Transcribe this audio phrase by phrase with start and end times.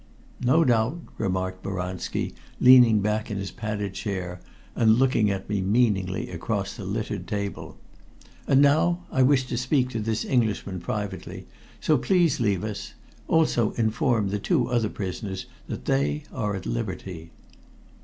[0.43, 4.41] "No doubt," remarked Boranski, leaning back in his padded chair
[4.75, 7.77] and looking at me meaningly across the littered table.
[8.47, 11.45] "And now I wish to speak to this Englishman privately,
[11.79, 12.95] so please leave us.
[13.27, 14.37] Also inform the
[14.69, 17.29] other two prisoners that they are at liberty."